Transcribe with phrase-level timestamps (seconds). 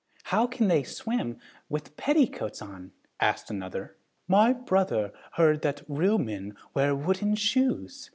[0.23, 1.37] "How can they swim
[1.69, 3.97] with petticoats on?" asked another.
[4.27, 8.09] "My brother heard that real men wear wooden shoes!